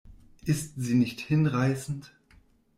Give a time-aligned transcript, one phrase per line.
[0.45, 2.11] Ist sie nicht hinreißend?